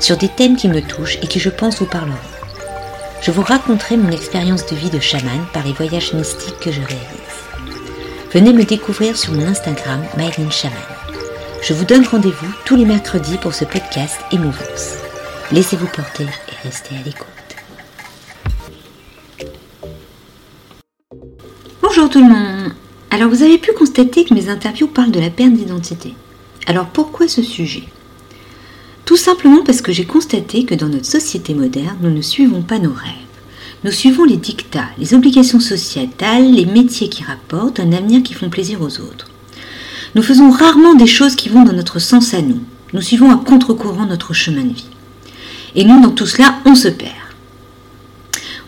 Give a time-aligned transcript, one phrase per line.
[0.00, 2.16] sur des thèmes qui me touchent et qui je pense vous parleront.
[3.22, 6.80] Je vous raconterai mon expérience de vie de chaman par les voyages mystiques que je
[6.80, 7.30] réalise.
[8.32, 10.78] Venez me découvrir sur mon Instagram Myline Chaman.
[11.62, 14.94] Je vous donne rendez-vous tous les mercredis pour ce podcast Émouvance.
[15.52, 17.26] Laissez-vous porter et restez à l'écoute.
[21.82, 22.72] Bonjour tout le monde
[23.10, 26.14] Alors vous avez pu constater que mes interviews parlent de la perte d'identité.
[26.66, 27.82] Alors pourquoi ce sujet?
[29.10, 32.78] Tout simplement parce que j'ai constaté que dans notre société moderne, nous ne suivons pas
[32.78, 33.26] nos rêves.
[33.82, 38.50] Nous suivons les dictats, les obligations sociétales, les métiers qui rapportent, un avenir qui font
[38.50, 39.26] plaisir aux autres.
[40.14, 42.60] Nous faisons rarement des choses qui vont dans notre sens à nous.
[42.92, 44.86] Nous suivons à contre-courant notre chemin de vie.
[45.74, 47.10] Et nous, dans tout cela, on se perd.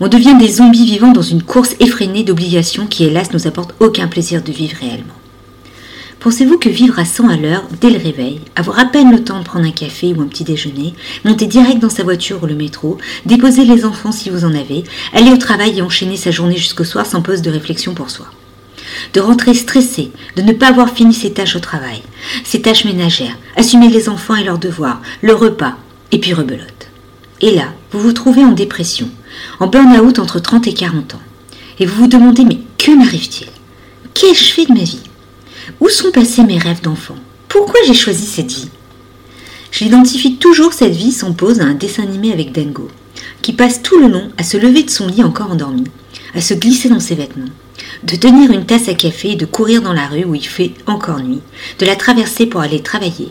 [0.00, 4.08] On devient des zombies vivant dans une course effrénée d'obligations qui, hélas, nous apportent aucun
[4.08, 5.14] plaisir de vivre réellement.
[6.22, 9.40] Pensez-vous que vivre à 100 à l'heure, dès le réveil, avoir à peine le temps
[9.40, 12.54] de prendre un café ou un petit déjeuner, monter direct dans sa voiture ou le
[12.54, 16.56] métro, déposer les enfants si vous en avez, aller au travail et enchaîner sa journée
[16.56, 18.26] jusqu'au soir sans pause de réflexion pour soi?
[19.14, 22.02] De rentrer stressé, de ne pas avoir fini ses tâches au travail,
[22.44, 25.74] ses tâches ménagères, assumer les enfants et leurs devoirs, le repas,
[26.12, 26.88] et puis rebelote.
[27.40, 29.08] Et là, vous vous trouvez en dépression,
[29.58, 31.22] en burn-out entre 30 et 40 ans.
[31.80, 33.48] Et vous vous demandez, mais que m'arrive-t-il?
[34.14, 35.00] Qu'ai-je fait de ma vie?
[35.80, 37.16] Où sont passés mes rêves d'enfant?
[37.48, 38.68] Pourquoi j'ai choisi cette vie?
[39.70, 42.88] J'identifie toujours cette vie sans pause à un dessin animé avec Dengo,
[43.40, 45.84] qui passe tout le long à se lever de son lit encore endormi,
[46.34, 47.50] à se glisser dans ses vêtements,
[48.04, 50.72] de tenir une tasse à café et de courir dans la rue où il fait
[50.86, 51.40] encore nuit,
[51.78, 53.28] de la traverser pour aller travailler.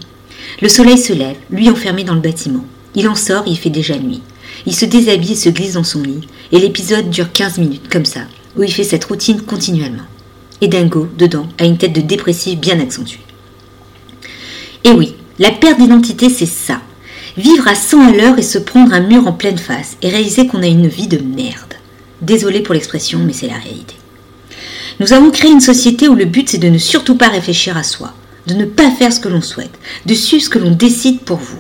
[0.62, 2.66] Le soleil se lève, lui enfermé dans le bâtiment.
[2.96, 4.22] Il en sort il fait déjà nuit.
[4.66, 8.06] Il se déshabille et se glisse dans son lit, et l'épisode dure 15 minutes comme
[8.06, 8.22] ça,
[8.58, 10.04] où il fait cette routine continuellement
[10.62, 13.20] et Dingo, dedans, a une tête de dépressif bien accentuée.
[14.84, 16.82] Et oui, la perte d'identité, c'est ça.
[17.38, 20.48] Vivre à 100 à l'heure et se prendre un mur en pleine face et réaliser
[20.48, 21.74] qu'on a une vie de merde.
[22.22, 23.96] Désolé pour l'expression, mais c'est la réalité.
[25.00, 27.84] Nous avons créé une société où le but c'est de ne surtout pas réfléchir à
[27.84, 28.14] soi,
[28.48, 29.74] de ne pas faire ce que l'on souhaite,
[30.06, 31.60] de suivre ce que l'on décide pour vous.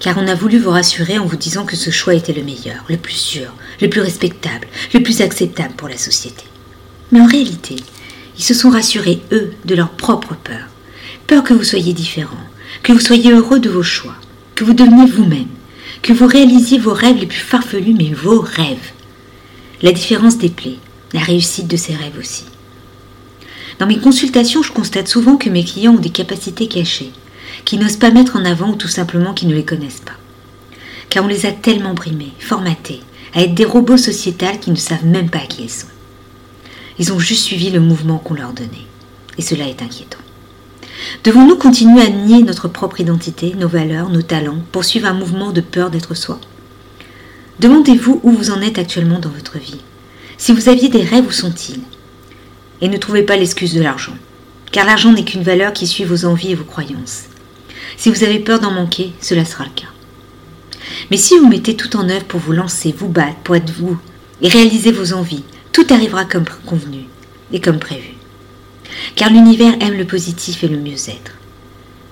[0.00, 2.84] Car on a voulu vous rassurer en vous disant que ce choix était le meilleur,
[2.88, 6.44] le plus sûr, le plus respectable, le plus acceptable pour la société.
[7.10, 7.76] Mais en réalité,
[8.38, 10.66] ils se sont rassurés, eux, de leur propre peur.
[11.26, 12.36] Peur que vous soyez différent,
[12.82, 14.16] que vous soyez heureux de vos choix,
[14.54, 15.48] que vous deveniez vous-même,
[16.02, 18.92] que vous réalisiez vos rêves les plus farfelus, mais vos rêves.
[19.82, 20.78] La différence déplaît,
[21.12, 22.44] la réussite de ces rêves aussi.
[23.78, 27.12] Dans mes consultations, je constate souvent que mes clients ont des capacités cachées,
[27.64, 30.12] qui n'osent pas mettre en avant ou tout simplement qui ne les connaissent pas.
[31.08, 33.00] Car on les a tellement brimés, formatés,
[33.34, 35.86] à être des robots sociétals qui ne savent même pas qui ils sont.
[36.98, 38.86] Ils ont juste suivi le mouvement qu'on leur donnait.
[39.38, 40.18] Et cela est inquiétant.
[41.24, 45.52] Devons-nous continuer à nier notre propre identité, nos valeurs, nos talents, pour suivre un mouvement
[45.52, 46.38] de peur d'être soi?
[47.60, 49.80] Demandez-vous où vous en êtes actuellement dans votre vie.
[50.36, 51.80] Si vous aviez des rêves, où sont-ils?
[52.80, 54.14] Et ne trouvez pas l'excuse de l'argent,
[54.72, 57.24] car l'argent n'est qu'une valeur qui suit vos envies et vos croyances.
[57.96, 59.86] Si vous avez peur d'en manquer, cela sera le cas.
[61.10, 63.98] Mais si vous mettez tout en œuvre pour vous lancer, vous battre, pour être vous,
[64.40, 67.04] et réaliser vos envies, tout arrivera comme convenu
[67.52, 68.14] et comme prévu.
[69.16, 71.32] Car l'univers aime le positif et le mieux-être.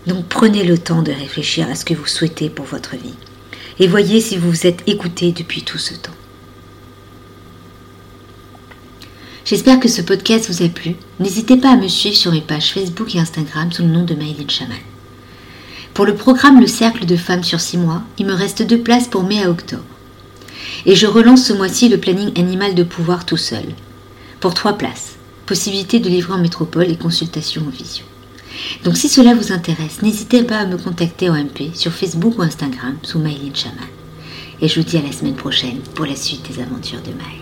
[0.06, 3.14] Donc prenez le temps de réfléchir à ce que vous souhaitez pour votre vie
[3.78, 6.12] et voyez si vous vous êtes écouté depuis tout ce temps.
[9.44, 10.94] J'espère que ce podcast vous a plu.
[11.18, 14.14] N'hésitez pas à me suivre sur mes pages Facebook et Instagram sous le nom de
[14.14, 14.76] Maïline Chaman.
[15.94, 19.08] Pour le programme Le Cercle de Femmes sur 6 mois, il me reste deux places
[19.08, 19.82] pour mai à octobre.
[20.86, 23.64] Et je relance ce mois-ci le planning animal de pouvoir tout seul.
[24.40, 25.16] Pour trois places.
[25.46, 28.04] Possibilité de livrer en métropole et consultation en visio.
[28.84, 32.42] Donc si cela vous intéresse, n'hésitez pas à me contacter en MP sur Facebook ou
[32.42, 33.88] Instagram sous Maïline Chaman.
[34.60, 37.39] Et je vous dis à la semaine prochaine pour la suite des aventures de Maï.